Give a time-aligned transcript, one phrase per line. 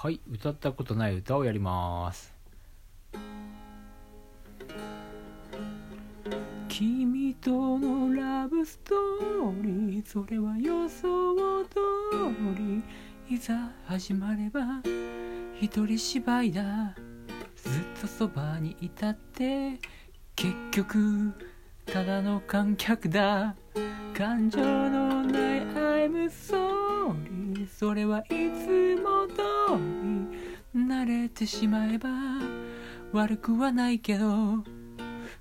[0.00, 2.32] はい歌ったことない歌をやります。
[6.68, 11.34] 君とのラブストーリーそれは予想
[11.64, 11.80] 通
[12.56, 14.80] りいざ始まれば
[15.60, 16.94] 一人芝居だ。
[17.56, 19.80] ずっとそばにいたって
[20.36, 21.32] 結局
[21.86, 23.56] ただの観客だ。
[24.16, 28.24] 感情のない I'm sorry それはい
[28.64, 28.87] つ
[30.74, 32.08] 慣れてしまえば
[33.12, 34.64] 悪くはないけど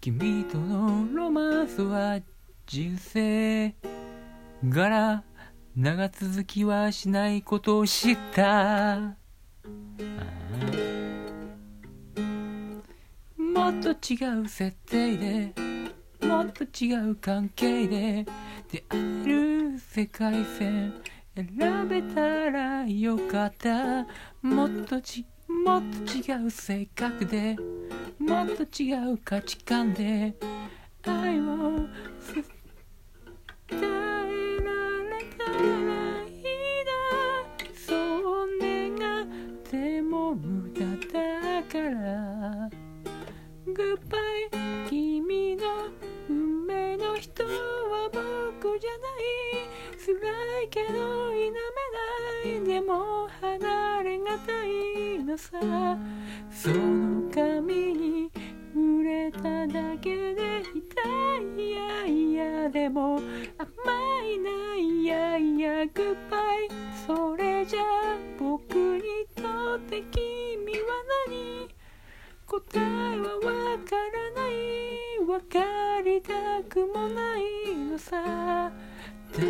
[0.00, 2.20] 君とのロマンスは
[2.66, 3.74] 人生
[4.68, 5.24] 柄
[5.74, 9.16] 長続きはしないことを知った
[13.36, 15.54] もっと違う設定で
[16.26, 18.26] もっと違う関係で
[18.70, 20.94] 出会える世界線
[21.34, 24.06] 選べたらよかった。
[24.42, 27.56] もっとちもっと違う性格で
[28.18, 30.34] もっと違う価値観で
[31.04, 31.86] 愛を
[32.28, 32.44] 伝
[33.70, 34.68] えら
[35.08, 35.56] れたら
[36.24, 36.42] いい
[36.84, 36.90] な。
[37.74, 37.94] そ
[38.44, 39.26] う願っ
[39.64, 40.80] ても無駄
[41.12, 42.70] だから。
[43.66, 44.20] グッバイ。
[44.88, 45.62] 君の
[46.28, 47.48] 運命の人は
[48.12, 49.21] 僕じゃない。
[50.20, 55.58] 辛いけど否めないでも離れがたいのさ。
[56.50, 58.30] その髪に
[58.74, 60.80] 触れただけで痛
[61.58, 63.16] いやいやでも
[63.58, 66.68] 甘いないやいやグッバイ。
[67.06, 67.80] それじゃ
[68.38, 69.02] 僕に
[69.34, 70.80] とって君は
[71.28, 71.68] 何？
[72.46, 72.80] 答え
[73.18, 74.52] はわからない。
[75.26, 77.42] わかりたくもない
[77.74, 78.70] のさ。
[79.32, 79.46] たった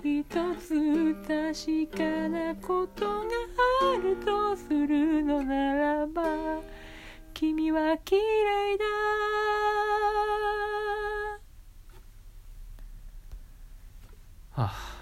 [0.00, 0.24] 一
[0.60, 3.24] つ確かなことが
[3.94, 6.22] あるとするのならば
[7.34, 8.84] 君は綺麗だ。
[14.50, 14.98] はあ。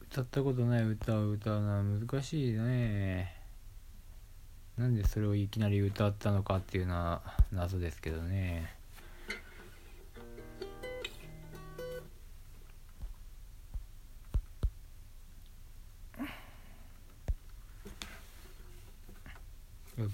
[0.00, 3.36] 歌ったことない歌を歌うのは難しいね。
[4.78, 7.20] なんでそれをいきなり歌ったのかっていうのは
[7.52, 8.75] 謎ですけどね。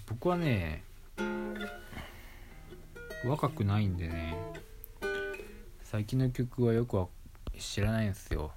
[0.08, 0.84] 僕はね
[3.24, 4.36] 若くないんでね
[5.82, 7.08] 最近の曲はよくは
[7.58, 8.52] 知らないんですよ。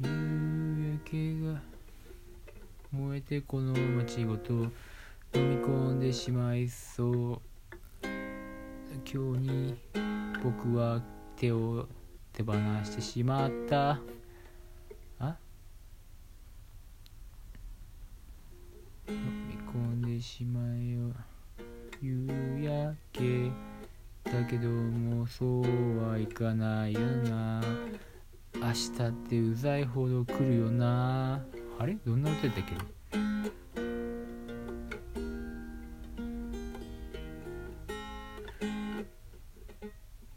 [0.00, 0.08] 夕
[1.04, 1.60] 焼けが
[2.92, 4.70] 燃えてこの街ごと飲
[5.34, 7.40] み込んでしまいそう。
[8.02, 9.78] 今日に
[10.42, 11.02] 僕は
[11.36, 11.86] 手を
[12.32, 12.54] 手放
[12.84, 14.00] してしまった。
[22.02, 22.28] 夕
[22.62, 23.50] 焼け
[24.24, 27.62] だけどもうそうはいかないよな。
[28.54, 31.44] 明日ってうざいほど来るよな。
[31.78, 31.96] あれ？
[32.06, 32.74] どんな歌だったっけ？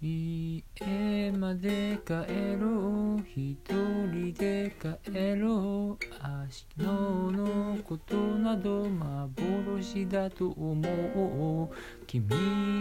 [0.02, 2.14] 家まで帰
[2.60, 3.24] ろう。
[3.36, 6.06] 一人で帰ろう。
[6.22, 6.48] 明
[6.78, 6.84] 日
[7.38, 9.44] のことなどまぼ
[9.80, 11.76] 幻だと思う。
[12.06, 12.28] 君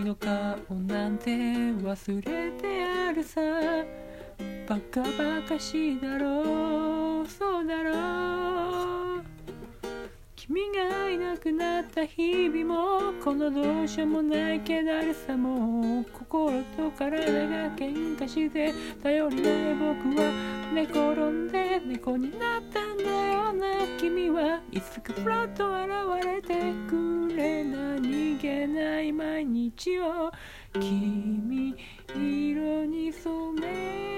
[0.04, 3.40] の顔なんて忘れてあるさ。
[4.68, 7.28] バカバカしいだろう。
[7.28, 8.97] そうだろう。
[10.48, 18.72] 君がいなくなった日々もこのどうしようもない気だるさも心と体が喧嘩して
[19.02, 20.32] 頼りない僕は
[20.72, 23.66] 寝転んで猫になったんだよな
[24.00, 26.54] 君はいつかふらっと現れて
[26.88, 30.32] くれ何気ない毎日を
[30.72, 31.76] 君
[32.16, 34.17] 色に染め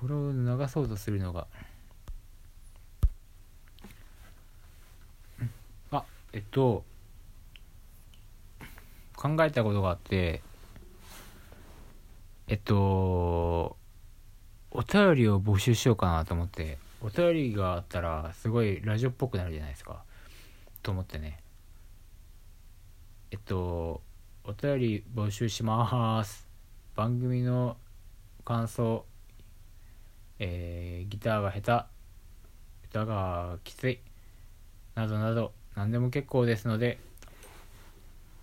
[0.00, 1.46] これを流そうとするのが。
[5.92, 6.84] あえっと
[9.14, 10.42] 考えたことがあって
[12.48, 13.76] えっと
[14.70, 20.02] お便りを募集しようかなと思ってお便りがあったらすごいラジオっぽくなるじゃないですか。
[20.82, 21.42] と思ってね。
[23.30, 24.00] えっと
[24.44, 26.48] お便り募集します。
[26.96, 27.76] 番組の
[28.46, 29.04] 感想
[30.42, 31.86] えーギターが下
[32.82, 34.00] 手歌がきつい
[34.94, 36.98] などなど何でも結構ですので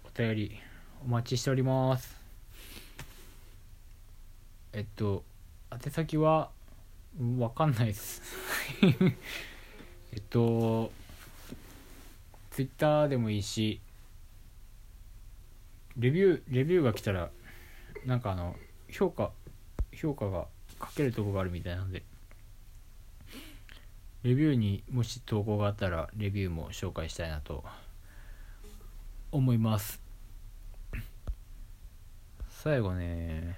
[0.06, 0.60] お便り
[1.04, 2.16] お待ちしております。
[4.74, 5.24] えっと
[5.72, 6.52] 宛先は
[7.40, 8.22] わかんないです。
[10.14, 10.92] えっと
[12.52, 13.82] ツイッターでもいいし
[15.98, 17.32] レビューレビューが来たら
[18.06, 18.56] なんかあの
[18.88, 19.32] 評価
[19.94, 20.48] 評価が
[20.80, 22.04] 書けるとこがあるみたいなんで。
[24.24, 27.64] レビューにもし投稿があったらレビューも紹介したいなと
[29.32, 30.02] 思います。
[32.50, 33.58] 最後ね。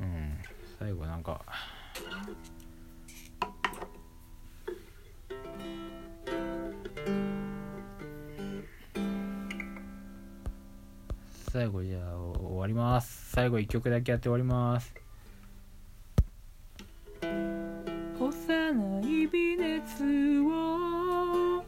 [0.00, 0.38] うん。
[0.78, 1.42] 最後なんか。
[11.52, 13.21] 最後じゃあ終わります。
[13.34, 14.94] 最後1曲だけやって終わります。
[18.20, 20.04] 幼い微熱
[20.42, 21.64] を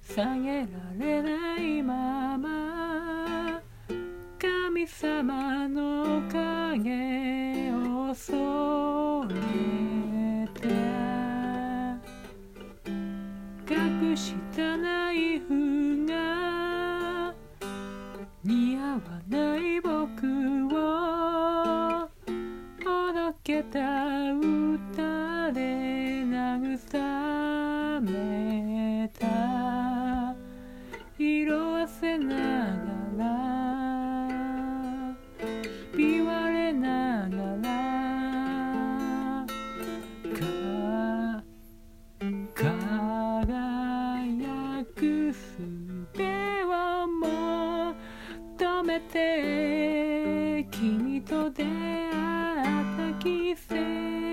[0.00, 0.66] 下げら
[0.96, 3.60] れないまま
[4.38, 9.34] 神様の影を恐れ
[10.54, 10.68] た
[13.74, 14.71] 隠した
[24.30, 25.60] 歌で
[26.24, 30.34] 慰めた。
[31.18, 32.81] 色あせなが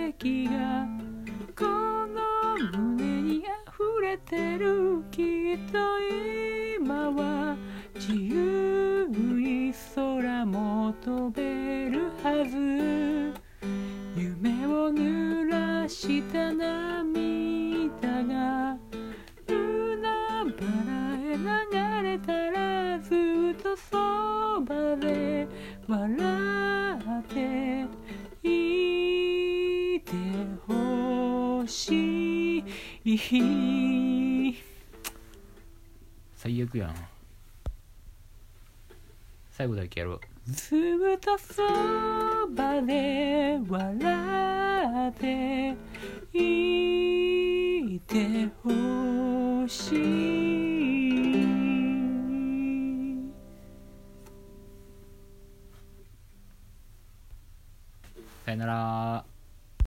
[0.09, 0.87] 跡が
[1.55, 3.45] この胸に溢
[4.01, 5.03] れてる。
[5.11, 5.77] きっと
[6.79, 7.55] 今は
[7.93, 12.57] 自由に空も飛べるはず。
[14.15, 18.77] 夢を濡らした涙が
[19.47, 20.01] 海
[20.57, 20.73] 原
[21.21, 23.13] へ流れたらず
[23.57, 25.47] っとそばで
[25.87, 26.78] 笑っ
[31.69, 32.59] し
[33.05, 34.55] い。
[36.35, 36.95] 最悪やん
[39.51, 40.13] 最後だけやろ。
[40.13, 40.19] う
[40.51, 40.75] ず
[41.15, 41.63] っとそ
[42.47, 45.75] ばで笑って
[46.33, 48.69] いてほ